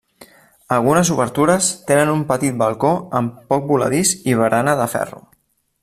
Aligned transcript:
Algunes 0.77 1.11
obertures 1.15 1.67
tenen 1.91 2.13
un 2.13 2.23
petit 2.31 2.57
balcó 2.63 2.91
amb 3.21 3.37
poc 3.53 3.69
voladís 3.75 4.15
i 4.33 4.37
barana 4.41 4.79
de 4.85 4.93
ferro. 4.97 5.23